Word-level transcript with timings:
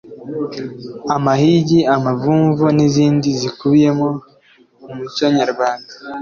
amahigi, 1.15 1.79
amavumvu 1.95 2.65
n’izindi 2.77 3.29
zikubiyemo 3.39 4.09
umuco 4.89 5.23
nyarwanda. 5.37 5.91